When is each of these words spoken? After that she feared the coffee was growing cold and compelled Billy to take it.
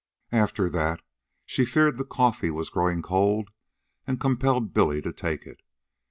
After 0.31 0.67
that 0.67 1.03
she 1.45 1.63
feared 1.63 1.99
the 1.99 2.05
coffee 2.05 2.49
was 2.49 2.71
growing 2.71 3.03
cold 3.03 3.51
and 4.07 4.19
compelled 4.19 4.73
Billy 4.73 4.99
to 4.99 5.13
take 5.13 5.45
it. 5.45 5.61